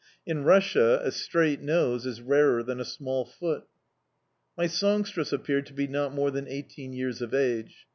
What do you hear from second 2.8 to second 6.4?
small foot. My songstress appeared to be not more